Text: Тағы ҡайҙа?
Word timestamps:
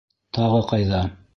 Тағы 0.37 0.63
ҡайҙа? 0.71 1.03